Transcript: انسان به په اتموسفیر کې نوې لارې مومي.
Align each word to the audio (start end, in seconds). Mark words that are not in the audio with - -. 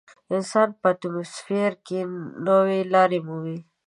انسان 0.35 0.67
به 0.71 0.77
په 0.81 0.87
اتموسفیر 0.93 1.71
کې 1.85 1.99
نوې 2.47 2.79
لارې 2.93 3.19
مومي. 3.27 3.59